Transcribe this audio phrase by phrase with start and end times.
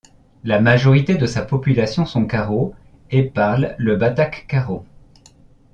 [0.43, 2.73] La majorité de sa population sont Karo
[3.11, 4.83] et parlent le Batak karo.